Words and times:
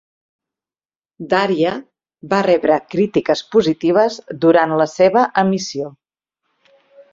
"Daria" 1.33 1.73
va 2.31 2.39
rebre 2.47 2.79
crítiques 2.95 3.45
positives 3.57 4.19
durant 4.49 4.75
la 4.83 4.91
seva 4.97 5.29
emissió. 5.45 5.95